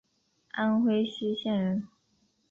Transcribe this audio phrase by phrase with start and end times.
[0.53, 1.87] 安徽歙县人。